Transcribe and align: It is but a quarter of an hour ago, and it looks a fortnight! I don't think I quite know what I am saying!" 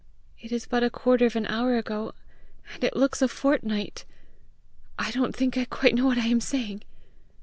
It 0.39 0.51
is 0.51 0.65
but 0.65 0.81
a 0.83 0.89
quarter 0.89 1.27
of 1.27 1.35
an 1.35 1.45
hour 1.45 1.77
ago, 1.77 2.15
and 2.73 2.83
it 2.83 2.95
looks 2.95 3.21
a 3.21 3.27
fortnight! 3.27 4.03
I 4.97 5.11
don't 5.11 5.35
think 5.35 5.59
I 5.59 5.65
quite 5.65 5.93
know 5.93 6.07
what 6.07 6.17
I 6.17 6.25
am 6.25 6.41
saying!" 6.41 6.83